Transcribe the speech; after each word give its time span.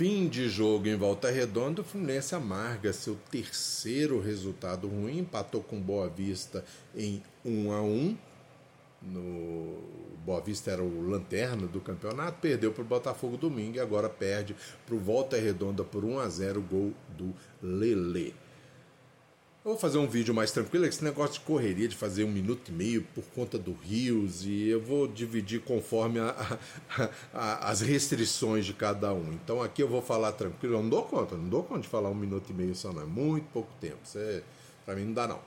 Fim 0.00 0.28
de 0.28 0.48
jogo 0.48 0.88
em 0.88 0.96
Volta 0.96 1.30
Redonda, 1.30 1.82
o 1.82 1.84
Fluminense 1.84 2.34
amarga 2.34 2.90
seu 2.90 3.18
terceiro 3.30 4.18
resultado 4.18 4.88
ruim, 4.88 5.18
empatou 5.18 5.62
com 5.62 5.78
Boa 5.78 6.08
Vista 6.08 6.64
em 6.96 7.22
1 7.44 7.70
a 7.70 7.82
1 7.82 8.16
no 9.02 9.76
Boa 10.24 10.40
Vista 10.40 10.70
era 10.70 10.82
o 10.82 11.06
lanterna 11.06 11.66
do 11.66 11.82
campeonato, 11.82 12.38
perdeu 12.40 12.72
para 12.72 12.80
o 12.80 12.86
Botafogo 12.86 13.36
domingo 13.36 13.76
e 13.76 13.80
agora 13.80 14.08
perde 14.08 14.56
para 14.86 14.94
o 14.94 14.98
Volta 14.98 15.36
Redonda 15.36 15.84
por 15.84 16.02
1 16.02 16.18
a 16.18 16.28
0 16.30 16.62
gol 16.62 16.94
do 17.18 17.34
Lele. 17.62 18.34
Eu 19.62 19.72
vou 19.72 19.78
fazer 19.78 19.98
um 19.98 20.06
vídeo 20.06 20.32
mais 20.32 20.50
tranquilo, 20.50 20.86
esse 20.86 21.04
negócio 21.04 21.34
de 21.34 21.40
correria 21.40 21.86
de 21.86 21.94
fazer 21.94 22.24
um 22.24 22.30
minuto 22.30 22.70
e 22.70 22.72
meio 22.72 23.02
por 23.14 23.22
conta 23.34 23.58
do 23.58 23.74
Rios 23.74 24.42
e 24.46 24.68
eu 24.68 24.80
vou 24.80 25.06
dividir 25.06 25.60
conforme 25.60 26.18
a, 26.18 26.58
a, 26.96 27.10
a, 27.34 27.68
as 27.68 27.82
restrições 27.82 28.64
de 28.64 28.72
cada 28.72 29.12
um. 29.12 29.34
Então 29.34 29.62
aqui 29.62 29.82
eu 29.82 29.88
vou 29.88 30.00
falar 30.00 30.32
tranquilo, 30.32 30.76
eu 30.76 30.82
não 30.82 30.88
dou 30.88 31.02
conta, 31.02 31.36
não 31.36 31.46
dou 31.46 31.62
conta 31.62 31.82
de 31.82 31.88
falar 31.88 32.08
um 32.08 32.14
minuto 32.14 32.48
e 32.48 32.54
meio 32.54 32.74
só, 32.74 32.90
não 32.90 33.02
é 33.02 33.04
muito 33.04 33.44
pouco 33.52 33.70
tempo. 33.78 33.98
Para 34.86 34.96
mim 34.96 35.04
não 35.04 35.12
dá 35.12 35.28
não. 35.28 35.40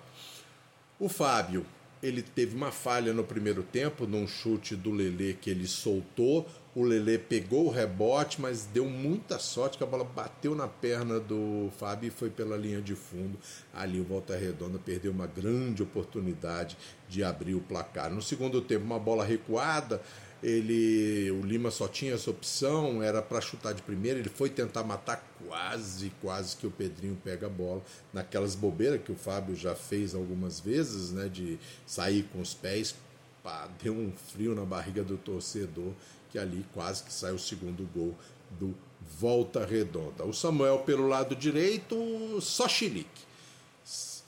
O 0.99 1.09
Fábio 1.09 1.65
ele 2.03 2.21
teve 2.21 2.55
uma 2.55 2.71
falha 2.71 3.13
no 3.13 3.23
primeiro 3.23 3.63
tempo, 3.63 4.05
num 4.05 4.27
chute 4.27 4.75
do 4.75 4.91
Lele 4.91 5.35
que 5.41 5.49
ele 5.49 5.65
soltou. 5.65 6.47
O 6.75 6.83
Lele 6.83 7.19
pegou 7.19 7.67
o 7.67 7.69
rebote, 7.69 8.41
mas 8.41 8.65
deu 8.65 8.85
muita 8.85 9.37
sorte 9.37 9.77
que 9.77 9.83
a 9.83 9.87
bola 9.87 10.03
bateu 10.03 10.55
na 10.55 10.67
perna 10.67 11.19
do 11.19 11.69
Fábio 11.77 12.07
e 12.07 12.11
foi 12.11 12.31
pela 12.31 12.57
linha 12.57 12.81
de 12.81 12.95
fundo. 12.95 13.37
Ali 13.71 13.99
o 13.99 14.03
Volta 14.03 14.35
Redonda 14.35 14.79
perdeu 14.79 15.11
uma 15.11 15.27
grande 15.27 15.83
oportunidade 15.83 16.75
de 17.07 17.23
abrir 17.23 17.53
o 17.53 17.61
placar. 17.61 18.11
No 18.11 18.21
segundo 18.23 18.59
tempo, 18.59 18.85
uma 18.85 18.99
bola 18.99 19.23
recuada 19.23 20.01
ele 20.43 21.31
o 21.31 21.41
Lima 21.41 21.71
só 21.71 21.87
tinha 21.87 22.13
essa 22.13 22.29
opção, 22.29 23.01
era 23.01 23.21
para 23.21 23.39
chutar 23.39 23.73
de 23.73 23.81
primeira, 23.81 24.19
ele 24.19 24.29
foi 24.29 24.49
tentar 24.49 24.83
matar 24.83 25.25
quase, 25.47 26.11
quase 26.21 26.57
que 26.57 26.67
o 26.67 26.71
Pedrinho 26.71 27.17
pega 27.23 27.47
a 27.47 27.49
bola, 27.49 27.81
naquelas 28.11 28.53
bobeiras 28.53 29.01
que 29.01 29.11
o 29.11 29.15
Fábio 29.15 29.55
já 29.55 29.73
fez 29.73 30.13
algumas 30.13 30.59
vezes, 30.59 31.11
né, 31.11 31.29
de 31.29 31.57
sair 31.87 32.23
com 32.23 32.41
os 32.41 32.53
pés, 32.53 32.93
pá, 33.41 33.69
deu 33.81 33.93
um 33.93 34.11
frio 34.11 34.53
na 34.53 34.65
barriga 34.65 35.01
do 35.01 35.17
torcedor, 35.17 35.93
que 36.33 36.39
ali 36.39 36.65
quase 36.73 37.03
que 37.03 37.13
sai 37.13 37.31
o 37.31 37.39
segundo 37.39 37.87
gol 37.95 38.13
do 38.59 38.75
Volta 39.19 39.65
Redonda. 39.65 40.25
O 40.25 40.33
Samuel 40.33 40.79
pelo 40.79 41.07
lado 41.07 41.33
direito, 41.35 41.95
só 42.41 42.67
chilique 42.67 43.33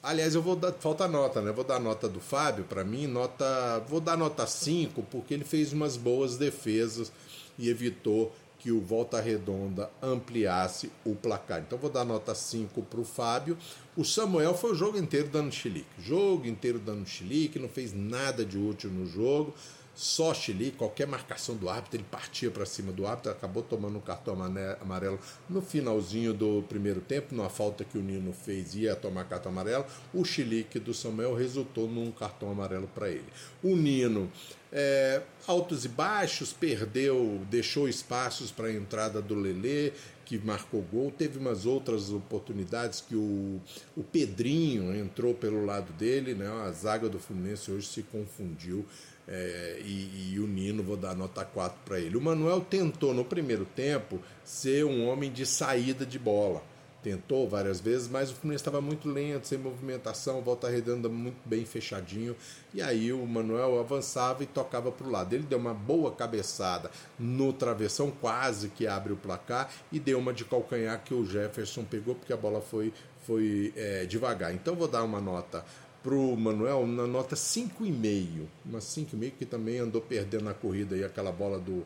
Aliás, 0.06 0.36
eu 0.36 0.42
vou 0.44 0.56
dar. 0.56 0.72
Falta 0.74 1.08
nota, 1.08 1.42
né? 1.42 1.52
Vou 1.52 1.64
dar 1.64 1.80
nota 1.80 2.08
do 2.08 2.20
Fábio, 2.20 2.64
para 2.64 2.84
mim, 2.84 3.08
nota. 3.08 3.84
Vou 3.90 4.00
dar 4.00 4.16
nota 4.16 4.46
5, 4.46 5.02
porque 5.10 5.34
ele 5.34 5.44
fez 5.44 5.74
umas 5.74 5.98
boas 5.98 6.38
defesas 6.38 7.12
e 7.58 7.70
evitou 7.70 8.32
que 8.60 8.72
o 8.72 8.80
Volta 8.80 9.20
Redonda 9.20 9.90
ampliasse 10.04 10.92
o 11.04 11.16
placar. 11.16 11.62
Então 11.62 11.80
vou 11.80 11.90
dar 11.90 12.06
nota 12.06 12.36
5 12.36 12.84
para 12.84 13.00
o 13.00 13.04
Fábio. 13.04 13.58
O 13.98 14.06
Samuel 14.06 14.54
foi 14.54 14.74
o 14.74 14.76
jogo 14.76 14.96
inteiro 14.96 15.28
dando 15.28 15.52
chilique. 15.52 15.88
Jogo 15.98 16.46
inteiro 16.46 16.78
dando 16.78 17.08
chilique, 17.08 17.58
não 17.58 17.70
fez 17.70 17.92
nada 17.92 18.46
de 18.46 18.60
útil 18.60 18.92
no 18.92 19.08
jogo 19.08 19.56
só 19.96 20.34
Chile, 20.34 20.76
qualquer 20.78 21.08
marcação 21.08 21.56
do 21.56 21.70
árbitro, 21.70 21.96
ele 21.96 22.06
partia 22.12 22.52
para 22.52 22.66
cima 22.66 22.92
do 22.92 23.08
árbitro, 23.08 23.32
acabou 23.32 23.64
tomando 23.64 23.98
um 23.98 24.02
cartão 24.02 24.38
amarelo 24.82 25.18
no 25.50 25.62
finalzinho 25.62 26.34
do 26.34 26.64
primeiro 26.68 27.00
tempo, 27.00 27.34
numa 27.34 27.50
falta 27.50 27.86
que 27.86 27.98
o 27.98 28.02
Nino 28.02 28.34
fez 28.34 28.76
ia 28.76 28.94
tomar 28.94 29.24
cartão 29.24 29.54
amarelo. 29.54 29.86
O 30.14 30.26
chilique 30.26 30.80
do 30.80 30.94
Samuel 30.94 31.34
resultou 31.34 31.88
num 31.88 32.12
cartão 32.12 32.52
amarelo 32.52 32.90
para 32.94 33.10
ele. 33.10 33.26
O 33.64 33.74
Nino, 33.74 34.30
é, 34.70 35.22
altos 35.48 35.86
e 35.86 35.88
baixos, 35.88 36.52
perdeu, 36.52 37.42
deixou 37.50 37.88
espaços 37.88 38.52
para 38.52 38.68
a 38.68 38.74
entrada 38.74 39.22
do 39.22 39.34
Lelê, 39.34 39.94
que 40.26 40.38
marcou 40.40 40.82
gol. 40.82 41.10
Teve 41.10 41.40
umas 41.40 41.66
outras 41.66 42.12
oportunidades 42.12 43.00
que 43.00 43.16
o, 43.16 43.62
o 43.96 44.04
Pedrinho 44.04 44.94
entrou 44.94 45.34
pelo 45.34 45.64
lado 45.64 45.94
dele, 45.94 46.34
né? 46.34 46.48
A 46.66 46.72
zaga 46.72 47.08
do 47.08 47.20
Fluminense 47.20 47.72
hoje 47.72 47.88
se 47.88 48.04
confundiu 48.04 48.86
é, 49.28 49.80
e, 49.84 50.34
e, 50.34 50.40
o 50.40 50.48
Nino, 50.48 50.84
vou 50.84 50.98
dar 50.98 51.16
nota 51.16 51.44
4 51.44 51.80
para 51.84 52.00
ele. 52.00 52.16
O 52.16 52.22
Manuel 52.22 52.62
tentou 52.62 53.14
no 53.14 53.26
primeiro 53.26 53.66
tempo 53.66 54.20
ser 54.44 54.86
um 54.86 55.08
homem 55.08 55.32
de 55.32 55.46
saída 55.46 56.06
de 56.06 56.20
bola. 56.20 56.62
Tentou 57.06 57.48
várias 57.48 57.80
vezes, 57.80 58.08
mas 58.08 58.32
o 58.32 58.34
Fluminense 58.34 58.62
estava 58.62 58.82
muito 58.82 59.08
lento, 59.08 59.46
sem 59.46 59.60
movimentação, 59.60 60.42
volta 60.42 60.68
redonda 60.68 61.08
muito 61.08 61.38
bem 61.46 61.64
fechadinho. 61.64 62.36
E 62.74 62.82
aí 62.82 63.14
o 63.14 63.24
Manuel 63.28 63.80
avançava 63.80 64.42
e 64.42 64.48
tocava 64.48 64.92
para 64.92 65.06
o 65.06 65.12
lado. 65.12 65.34
Ele 65.34 65.44
deu 65.44 65.60
uma 65.60 65.74
boa 65.74 66.12
cabeçada 66.12 66.90
no 67.20 67.54
travessão, 67.54 68.10
quase 68.10 68.70
que 68.70 68.88
abre 68.88 69.14
o 69.14 69.18
placar, 69.18 69.72
e 69.92 70.00
deu 70.00 70.18
uma 70.18 70.34
de 70.34 70.46
calcanhar 70.46 71.04
que 71.04 71.14
o 71.14 71.24
Jefferson 71.24 71.84
pegou, 71.84 72.16
porque 72.16 72.34
a 72.34 72.38
bola 72.38 72.60
foi, 72.60 72.92
foi 73.28 73.72
é, 73.76 74.06
devagar. 74.06 74.52
Então 74.52 74.74
vou 74.76 74.88
dar 74.88 75.04
uma 75.04 75.22
nota 75.22 75.64
pro 76.06 76.38
Manuel 76.38 76.86
na 76.86 77.08
nota 77.08 77.36
5,5. 77.36 78.46
Uma 78.64 78.78
5,5 78.78 79.32
que 79.40 79.44
também 79.44 79.80
andou 79.80 80.00
perdendo 80.00 80.44
na 80.44 80.54
corrida 80.54 80.96
e 80.96 81.04
aquela 81.04 81.32
bola 81.32 81.58
do, 81.58 81.84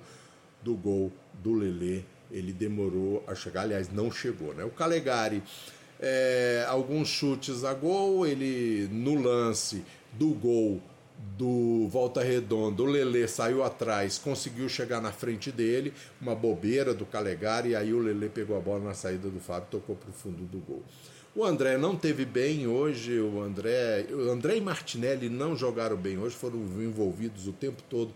do 0.61 0.75
gol 0.75 1.09
do 1.35 1.53
Lelê, 1.53 2.01
ele 2.29 2.51
demorou 2.51 3.23
a 3.25 3.33
chegar, 3.33 3.61
aliás, 3.61 3.89
não 3.89 4.11
chegou, 4.11 4.53
né? 4.53 4.65
O 4.65 4.71
Calegari, 4.71 5.41
é, 6.01 6.65
alguns 6.67 7.07
chutes 7.07 7.63
a 7.63 7.73
gol, 7.73 8.27
ele 8.27 8.89
no 8.91 9.15
lance 9.15 9.85
do 10.11 10.31
gol 10.31 10.81
do 11.37 11.87
Volta 11.87 12.21
Redonda, 12.21 12.83
o 12.83 12.85
Lelê 12.85 13.25
saiu 13.25 13.63
atrás, 13.63 14.17
conseguiu 14.17 14.67
chegar 14.67 15.01
na 15.01 15.13
frente 15.13 15.49
dele, 15.49 15.93
uma 16.19 16.35
bobeira 16.35 16.93
do 16.93 17.05
Calegari, 17.05 17.69
e 17.69 17.75
aí 17.75 17.93
o 17.93 17.99
Lelê 17.99 18.27
pegou 18.27 18.57
a 18.57 18.59
bola 18.59 18.83
na 18.83 18.93
saída 18.93 19.29
do 19.29 19.39
Fábio 19.39 19.67
e 19.69 19.71
tocou 19.71 19.95
para 19.95 20.09
o 20.09 20.13
fundo 20.13 20.43
do 20.43 20.59
gol. 20.59 20.83
O 21.35 21.45
André 21.45 21.77
não 21.77 21.95
teve 21.95 22.25
bem 22.25 22.67
hoje, 22.67 23.19
o 23.19 23.41
André, 23.41 24.07
o 24.11 24.31
André 24.31 24.57
e 24.57 24.61
Martinelli 24.61 25.29
não 25.29 25.55
jogaram 25.55 25.95
bem 25.95 26.17
hoje, 26.17 26.35
foram 26.35 26.57
envolvidos 26.57 27.47
o 27.47 27.53
tempo 27.53 27.83
todo, 27.87 28.11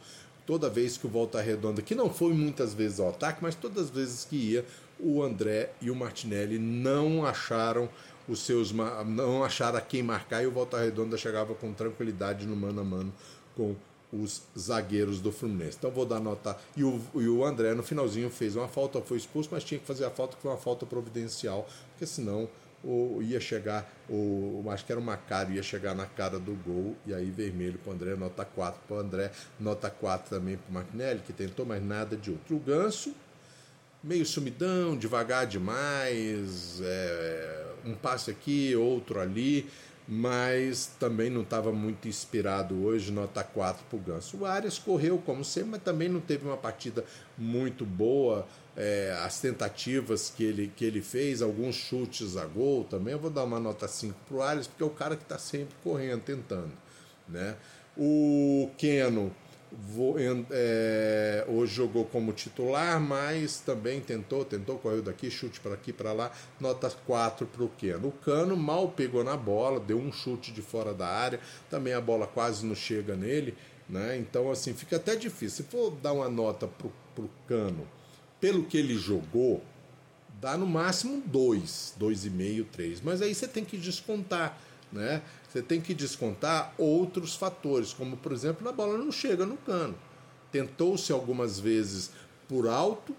toda 0.48 0.70
vez 0.70 0.98
que 0.98 1.06
o 1.06 1.10
Volta 1.10 1.40
Redonda, 1.40 1.82
que 1.82 1.94
não 1.94 2.10
foi 2.10 2.34
muitas 2.34 2.74
vezes 2.74 3.00
ao 3.00 3.10
ataque, 3.10 3.40
mas 3.42 3.54
todas 3.54 3.86
as 3.86 3.90
vezes 3.92 4.26
que 4.26 4.36
ia, 4.36 4.66
o 5.00 5.22
André 5.22 5.72
e 5.80 5.92
o 5.92 5.96
Martinelli 5.96 6.58
não 6.58 7.26
acharam 7.26 7.88
os 8.28 8.40
seus 8.40 8.72
não 8.72 9.44
acharam 9.44 9.82
quem 9.82 10.02
marcar 10.02 10.44
e 10.44 10.48
o 10.48 10.52
Volta 10.52 10.80
Redonda 10.80 11.18
chegava 11.18 11.54
com 11.54 11.74
tranquilidade 11.74 12.46
no 12.46 12.56
mano 12.56 12.82
a 12.82 12.84
mano 12.84 13.14
com 13.56 13.76
os 14.12 14.44
zagueiros 14.58 15.20
do 15.20 15.32
Fluminense. 15.32 15.78
Então 15.78 15.92
vou 15.92 16.06
dar 16.06 16.20
nota. 16.20 16.56
E 16.78 16.84
o, 16.84 17.02
e 17.16 17.28
o 17.28 17.44
André 17.44 17.74
no 17.74 17.82
finalzinho 17.82 18.30
fez 18.30 18.56
uma 18.56 18.68
falta, 18.68 19.02
foi 19.02 19.18
expulso, 19.18 19.50
mas 19.52 19.64
tinha 19.64 19.80
que 19.80 19.86
fazer 19.86 20.06
a 20.06 20.10
falta, 20.10 20.36
que 20.36 20.42
foi 20.42 20.52
uma 20.52 20.58
falta 20.58 20.86
providencial, 20.86 21.68
porque 21.92 22.06
senão 22.06 22.48
ou 22.84 23.22
ia 23.24 23.40
chegar, 23.40 23.90
o 24.10 24.64
acho 24.70 24.86
que 24.86 24.92
era 24.92 25.00
o 25.00 25.04
Macário, 25.04 25.56
ia 25.56 25.64
chegar 25.64 25.96
na 25.96 26.06
cara 26.06 26.38
do 26.38 26.54
gol, 26.66 26.96
e 27.06 27.14
aí 27.14 27.32
vermelho 27.32 27.80
para 27.80 27.94
André, 27.94 28.16
nota 28.16 28.44
4 28.44 28.82
para 28.88 28.98
André, 28.98 29.32
nota 29.60 29.90
4 29.90 30.30
também 30.30 30.58
para 30.58 30.70
o 30.70 30.74
Martinelli, 30.74 31.20
que 31.22 31.32
tentou, 31.32 31.66
mas 31.66 31.84
nada 31.84 32.18
de 32.18 32.32
outro. 32.32 32.56
O 32.56 32.60
Ganso, 32.60 33.16
meio 34.04 34.26
sumidão, 34.26 34.98
devagar 34.98 35.48
demais, 35.48 36.82
é, 36.82 37.66
um 37.86 37.96
passe 37.96 38.30
aqui, 38.30 38.76
outro 38.76 39.20
ali, 39.20 39.70
mas 40.08 40.88
também 41.00 41.30
não 41.30 41.42
estava 41.42 41.72
muito 41.72 42.08
inspirado 42.08 42.84
hoje, 42.84 43.12
nota 43.12 43.44
4 43.44 43.86
para 43.90 43.98
o 43.98 44.02
Ganso. 44.02 44.38
O 44.38 44.46
Arias 44.46 44.78
correu 44.78 45.18
como 45.18 45.44
sempre, 45.46 45.72
mas 45.72 45.84
também 45.84 46.10
não 46.10 46.20
teve 46.20 46.46
uma 46.46 46.58
partida 46.58 47.06
muito 47.38 47.86
boa. 47.86 48.46
É, 48.76 49.16
as 49.24 49.40
tentativas 49.40 50.34
que 50.36 50.44
ele, 50.44 50.72
que 50.76 50.84
ele 50.84 51.02
fez, 51.02 51.42
alguns 51.42 51.76
chutes 51.76 52.36
a 52.36 52.46
gol 52.46 52.84
também, 52.84 53.14
eu 53.14 53.20
vou 53.20 53.30
dar 53.30 53.44
uma 53.44 53.60
nota 53.60 53.88
5 53.88 54.18
para 54.28 54.38
o 54.38 54.42
Arias, 54.42 54.68
porque 54.68 54.84
é 54.84 54.86
o 54.86 54.90
cara 54.90 55.16
que 55.16 55.24
está 55.24 55.38
sempre 55.38 55.76
correndo, 55.84 56.22
tentando. 56.22 56.72
Né? 57.30 57.56
O 57.96 58.70
Keno 58.78 59.34
É, 60.52 61.46
hoje 61.48 61.74
jogou 61.74 62.06
como 62.06 62.32
titular, 62.32 63.00
mas 63.00 63.60
também 63.60 64.00
tentou, 64.00 64.46
tentou, 64.46 64.78
correu 64.78 65.02
daqui, 65.02 65.32
chute 65.32 65.60
para 65.60 65.74
aqui, 65.74 65.92
para 65.92 66.14
lá, 66.14 66.32
nota 66.60 66.90
4 67.06 67.48
para 67.48 67.64
o 67.64 67.70
Keno. 67.70 68.10
O 68.10 68.12
Cano 68.12 68.56
mal 68.56 68.90
pegou 68.90 69.24
na 69.24 69.36
bola, 69.36 69.80
deu 69.80 69.98
um 69.98 70.12
chute 70.12 70.52
de 70.52 70.62
fora 70.62 70.94
da 70.94 71.08
área, 71.08 71.40
também 71.70 71.94
a 71.94 72.02
bola 72.02 72.28
quase 72.28 72.66
não 72.66 72.76
chega 72.76 73.16
nele, 73.16 73.56
né? 73.90 74.18
Então, 74.18 74.52
assim, 74.52 74.74
fica 74.74 74.98
até 74.98 75.16
difícil. 75.16 75.64
Se 75.64 75.72
for 75.72 75.92
dar 75.92 76.14
uma 76.14 76.30
nota 76.30 76.68
para 76.68 77.24
o 77.24 77.30
Cano, 77.48 77.88
pelo 78.40 78.66
que 78.66 78.78
ele 78.78 78.96
jogou, 78.96 79.64
dá 80.40 80.58
no 80.58 80.68
máximo 80.68 81.24
2, 81.26 81.96
2,5, 82.00 82.66
3. 82.72 83.02
Mas 83.02 83.22
aí 83.22 83.34
você 83.34 83.48
tem 83.48 83.66
que 83.66 83.78
descontar 83.78 84.60
né? 84.94 85.22
Você 85.50 85.62
tem 85.62 85.82
que 85.82 85.94
descontar 85.94 86.74
outros 86.78 87.36
fatores, 87.36 87.94
como 87.94 88.16
por 88.18 88.32
exemplo, 88.32 88.68
a 88.68 88.72
bola 88.72 88.98
não 88.98 89.12
chega 89.12 89.46
no 89.46 89.58
cano. 89.58 89.96
Tentou-se 90.52 91.12
algumas 91.12 91.60
vezes 91.60 92.12
por 92.48 92.68
alto, 92.68 93.16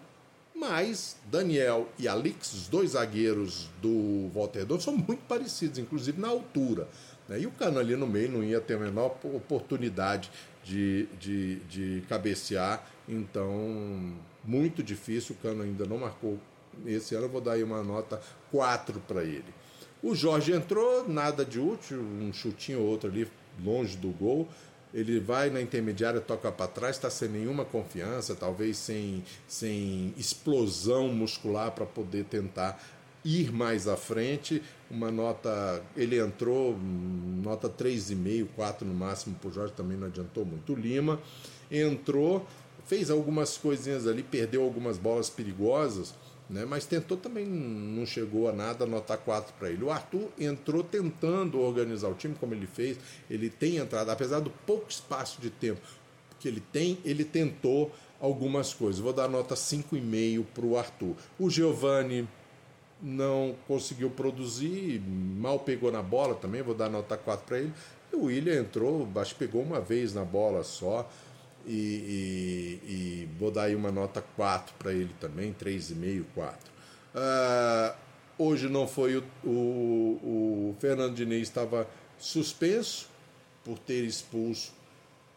mas 0.54 1.16
Daniel 1.30 1.88
e 1.98 2.06
Alix, 2.06 2.54
os 2.54 2.68
dois 2.68 2.92
zagueiros 2.92 3.68
do 3.82 4.30
Walter 4.32 4.64
são 4.80 4.96
muito 4.96 5.22
parecidos, 5.26 5.78
inclusive 5.78 6.20
na 6.20 6.28
altura. 6.28 6.88
Né? 7.28 7.40
E 7.40 7.46
o 7.46 7.50
cano 7.50 7.78
ali 7.78 7.96
no 7.96 8.06
meio 8.06 8.30
não 8.30 8.42
ia 8.42 8.60
ter 8.60 8.74
a 8.74 8.78
menor 8.78 9.16
oportunidade 9.24 10.30
de, 10.62 11.06
de, 11.18 11.56
de 11.68 12.04
cabecear, 12.08 12.86
então 13.08 14.12
muito 14.44 14.82
difícil. 14.82 15.34
O 15.34 15.42
cano 15.42 15.62
ainda 15.62 15.84
não 15.84 15.98
marcou 15.98 16.38
esse 16.86 17.14
ano 17.14 17.26
eu 17.26 17.30
vou 17.30 17.40
dar 17.40 17.52
aí 17.52 17.62
uma 17.62 17.82
nota 17.82 18.20
4 18.50 19.00
para 19.00 19.22
ele. 19.22 19.44
O 20.04 20.14
Jorge 20.14 20.52
entrou, 20.52 21.08
nada 21.08 21.46
de 21.46 21.58
útil, 21.58 21.98
um 21.98 22.30
chutinho 22.30 22.80
ou 22.80 22.88
outro 22.88 23.08
ali 23.08 23.26
longe 23.64 23.96
do 23.96 24.10
gol. 24.10 24.46
Ele 24.92 25.18
vai 25.18 25.48
na 25.48 25.62
intermediária, 25.62 26.20
toca 26.20 26.52
para 26.52 26.68
trás, 26.68 26.96
está 26.96 27.08
sem 27.08 27.26
nenhuma 27.30 27.64
confiança, 27.64 28.34
talvez 28.34 28.76
sem, 28.76 29.24
sem 29.48 30.12
explosão 30.18 31.08
muscular 31.08 31.70
para 31.70 31.86
poder 31.86 32.24
tentar 32.24 32.84
ir 33.24 33.50
mais 33.50 33.88
à 33.88 33.96
frente. 33.96 34.62
Uma 34.90 35.10
nota, 35.10 35.82
ele 35.96 36.20
entrou, 36.20 36.78
nota 37.42 37.70
3,5, 37.70 38.48
4 38.54 38.86
no 38.86 38.92
máximo 38.92 39.36
para 39.36 39.48
o 39.48 39.52
Jorge, 39.54 39.72
também 39.72 39.96
não 39.96 40.08
adiantou 40.08 40.44
muito. 40.44 40.74
Lima 40.74 41.18
entrou, 41.70 42.46
fez 42.84 43.10
algumas 43.10 43.56
coisinhas 43.56 44.06
ali, 44.06 44.22
perdeu 44.22 44.62
algumas 44.62 44.98
bolas 44.98 45.30
perigosas, 45.30 46.14
né? 46.48 46.64
mas 46.64 46.86
tentou 46.86 47.16
também, 47.16 47.46
não 47.46 48.04
chegou 48.04 48.48
a 48.48 48.52
nada, 48.52 48.86
nota 48.86 49.16
4 49.16 49.54
para 49.58 49.70
ele. 49.70 49.84
O 49.84 49.90
Arthur 49.90 50.28
entrou 50.38 50.82
tentando 50.82 51.60
organizar 51.60 52.08
o 52.08 52.14
time, 52.14 52.34
como 52.38 52.54
ele 52.54 52.66
fez, 52.66 52.98
ele 53.30 53.48
tem 53.48 53.76
entrado, 53.76 54.10
apesar 54.10 54.40
do 54.40 54.50
pouco 54.50 54.88
espaço 54.88 55.40
de 55.40 55.50
tempo 55.50 55.80
que 56.38 56.48
ele 56.48 56.60
tem, 56.60 56.98
ele 57.04 57.24
tentou 57.24 57.90
algumas 58.20 58.74
coisas. 58.74 59.00
Vou 59.00 59.12
dar 59.12 59.28
nota 59.28 59.54
5,5 59.54 60.44
para 60.52 60.66
o 60.66 60.76
Arthur. 60.76 61.14
O 61.38 61.48
Giovanni 61.48 62.28
não 63.00 63.54
conseguiu 63.66 64.10
produzir, 64.10 65.00
mal 65.00 65.58
pegou 65.58 65.90
na 65.90 66.02
bola 66.02 66.34
também, 66.34 66.62
vou 66.62 66.74
dar 66.74 66.88
nota 66.88 67.16
4 67.16 67.46
para 67.46 67.58
ele. 67.58 67.72
O 68.12 68.26
William 68.26 68.60
entrou, 68.60 69.08
acho 69.16 69.34
que 69.34 69.46
pegou 69.46 69.62
uma 69.62 69.80
vez 69.80 70.14
na 70.14 70.24
bola 70.24 70.62
só, 70.62 71.10
e, 71.66 72.80
e, 72.86 72.90
e 72.90 73.28
vou 73.38 73.50
dar 73.50 73.64
aí 73.64 73.74
uma 73.74 73.90
nota 73.90 74.22
4 74.36 74.74
para 74.78 74.92
ele 74.92 75.14
também, 75.20 75.52
3,5, 75.52 76.24
4. 76.34 76.72
Uh, 77.14 77.96
hoje 78.38 78.68
não 78.68 78.86
foi 78.86 79.16
o, 79.16 79.24
o, 79.44 80.70
o 80.70 80.76
Fernando 80.80 81.14
Diniz 81.14 81.42
estava 81.42 81.88
suspenso 82.18 83.08
por 83.64 83.78
ter 83.78 84.04
expulso, 84.04 84.72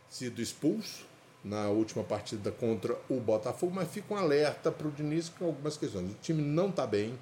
sido 0.09 0.41
expulso 0.41 1.05
na 1.43 1.69
última 1.69 2.03
partida 2.03 2.51
contra 2.51 2.97
o 3.09 3.19
Botafogo, 3.19 3.73
mas 3.73 3.89
fica 3.89 4.13
um 4.13 4.17
alerta 4.17 4.71
para 4.71 4.87
o 4.87 4.91
Diniz 4.91 5.29
com 5.29 5.45
algumas 5.45 5.77
questões. 5.77 6.11
O 6.11 6.15
time 6.21 6.41
não 6.41 6.69
está 6.69 6.85
bem, 6.85 7.17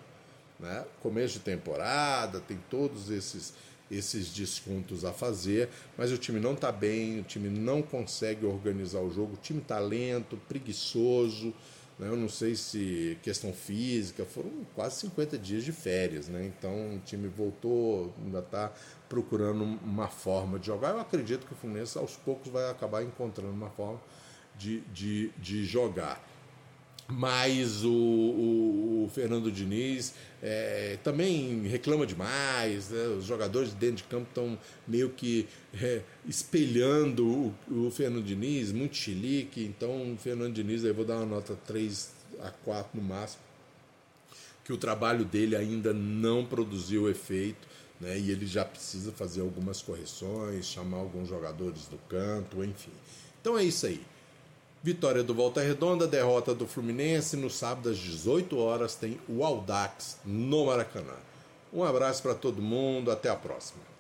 né? 0.60 0.86
Começo 1.02 1.34
de 1.34 1.40
temporada, 1.42 2.40
tem 2.40 2.58
todos 2.70 3.10
esses, 3.10 3.54
esses 3.90 4.30
descontos 4.34 5.06
a 5.06 5.14
fazer, 5.14 5.70
mas 5.98 6.12
o 6.12 6.18
time 6.18 6.40
não 6.40 6.54
está 6.54 6.72
bem, 6.72 7.20
o 7.20 7.24
time 7.24 7.50
não 7.50 7.82
consegue 7.82 8.46
organizar 8.46 9.00
o 9.00 9.12
jogo, 9.12 9.34
o 9.34 9.38
time 9.38 9.62
está 9.62 9.80
lento, 9.80 10.38
preguiçoso. 10.48 11.54
Né? 12.00 12.08
Eu 12.08 12.18
não 12.18 12.28
sei 12.28 12.56
se 12.56 13.18
questão 13.22 13.54
física, 13.54 14.26
foram 14.26 14.52
quase 14.74 15.02
50 15.02 15.38
dias 15.38 15.64
de 15.64 15.72
férias, 15.72 16.28
né? 16.28 16.46
então 16.46 16.96
o 16.96 17.00
time 17.00 17.28
voltou, 17.28 18.14
ainda 18.24 18.40
está 18.40 18.74
procurando 19.08 19.64
uma 19.64 20.08
forma 20.08 20.60
de 20.60 20.68
jogar. 20.68 20.90
Eu 20.90 21.00
acredito 21.00 21.46
que 21.46 21.54
o 21.54 21.56
Fluminense 21.56 21.98
aos 21.98 22.16
poucos 22.16 22.52
vai 22.52 22.70
acabar 22.70 23.04
encontrando 23.04 23.52
uma 23.52 23.70
forma 23.70 24.02
de, 24.58 24.82
de, 24.94 25.30
de 25.38 25.66
jogar 25.66 26.22
mas 27.08 27.84
o, 27.84 27.92
o, 27.92 29.04
o, 29.06 29.10
Fernando 29.10 29.52
Diniz 29.52 30.16
é, 30.42 30.98
também 31.04 31.62
reclama 31.68 32.06
demais, 32.06 32.90
né? 32.90 33.08
os 33.10 33.26
jogadores 33.26 33.74
dentro 33.74 33.98
de 33.98 34.04
campo 34.06 34.28
estão 34.28 34.58
meio 34.88 35.10
que 35.10 35.48
é, 35.80 36.02
espelhando 36.26 37.54
o, 37.70 37.88
o, 37.88 37.92
Fernando 37.92 38.24
Diniz, 38.24 38.72
muito 38.72 38.96
chilique, 38.96 39.64
então 39.64 40.14
o 40.14 40.18
Fernando 40.18 40.54
Diniz, 40.54 40.84
aí 40.84 40.92
vou 40.92 41.06
dar 41.06 41.18
uma 41.18 41.28
nota 41.28 41.56
3 41.68 42.12
a 42.40 42.50
4 42.50 43.00
no 43.00 43.08
máximo, 43.08 43.44
que 44.64 44.74
o 44.74 44.78
trabalho 44.78 45.24
dele 45.24 45.56
ainda 45.56 45.94
não 45.94 46.44
produziu 46.44 47.08
efeito, 47.08 47.68
né? 48.02 48.18
e 48.18 48.32
ele 48.32 48.48
já 48.48 48.66
precisa 48.66 49.12
fazer 49.12 49.42
algumas 49.42 49.80
correções, 49.80 50.66
chamar 50.66 50.98
alguns 50.98 51.30
jogadores 51.30 51.88
do 51.88 51.98
canto, 52.10 52.64
enfim. 52.64 52.92
Então 53.40 53.56
é 53.56 53.64
isso 53.64 53.86
aí. 53.86 54.02
Vitória 54.86 55.24
do 55.24 55.34
Volta 55.34 55.62
Redonda, 55.62 56.06
derrota 56.06 56.54
do 56.54 56.68
Fluminense. 56.68 57.36
No 57.36 57.50
sábado, 57.50 57.90
às 57.90 57.98
18 57.98 58.56
horas, 58.60 58.94
tem 58.94 59.20
o 59.28 59.44
Aldax 59.44 60.20
no 60.24 60.68
Maracanã. 60.68 61.16
Um 61.74 61.84
abraço 61.84 62.22
para 62.22 62.36
todo 62.36 62.62
mundo, 62.62 63.10
até 63.10 63.28
a 63.28 63.36
próxima. 63.36 63.95